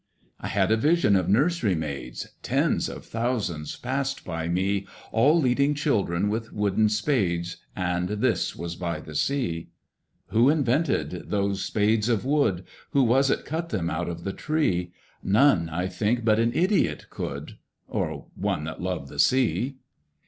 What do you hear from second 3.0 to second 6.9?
thousands passed by me— All leading children with wooden